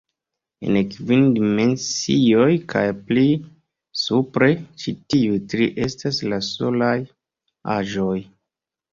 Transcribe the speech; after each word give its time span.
En 0.67 0.77
kvin 0.91 1.25
dimensioj 1.33 2.47
kaj 2.73 2.81
pli 3.09 3.25
supre, 4.03 4.47
ĉi 4.83 4.93
tiuj 5.15 5.35
tri 5.51 5.67
estas 5.89 6.23
la 6.33 6.41
solaj 6.47 6.95
aĵoj. 7.75 8.17